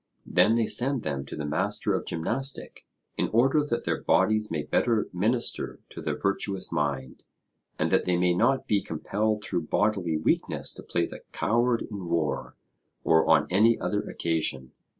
Then 0.25 0.55
they 0.55 0.65
send 0.65 1.03
them 1.03 1.25
to 1.25 1.35
the 1.35 1.45
master 1.45 1.93
of 1.93 2.07
gymnastic, 2.07 2.87
in 3.17 3.27
order 3.27 3.63
that 3.63 3.83
their 3.83 4.01
bodies 4.01 4.49
may 4.49 4.63
better 4.63 5.07
minister 5.13 5.79
to 5.89 6.01
the 6.01 6.15
virtuous 6.15 6.71
mind, 6.71 7.21
and 7.77 7.91
that 7.91 8.05
they 8.05 8.17
may 8.17 8.33
not 8.33 8.65
be 8.65 8.81
compelled 8.81 9.43
through 9.43 9.67
bodily 9.67 10.17
weakness 10.17 10.73
to 10.73 10.81
play 10.81 11.05
the 11.05 11.21
coward 11.33 11.83
in 11.91 12.07
war 12.09 12.55
or 13.03 13.27
on 13.29 13.45
any 13.51 13.79
other 13.79 14.01
occasion. 14.09 14.71